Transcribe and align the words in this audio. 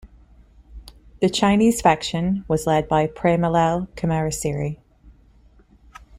The 1.19 1.29
Chinese 1.29 1.79
faction 1.79 2.43
was 2.47 2.65
led 2.65 2.87
by 2.89 3.05
Premalal 3.05 3.87
Kumarasiri. 3.89 4.79